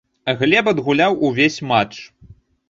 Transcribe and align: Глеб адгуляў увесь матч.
Глеб 0.39 0.69
адгуляў 0.71 1.19
увесь 1.27 1.59
матч. 1.73 1.95